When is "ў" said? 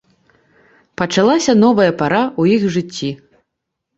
2.41-2.57